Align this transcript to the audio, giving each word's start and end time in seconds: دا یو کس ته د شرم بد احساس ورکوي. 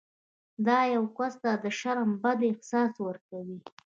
دا 0.65 0.79
یو 0.95 1.03
کس 1.17 1.33
ته 1.43 1.51
د 1.63 1.65
شرم 1.79 2.09
بد 2.23 2.39
احساس 2.49 2.93
ورکوي. 3.07 3.57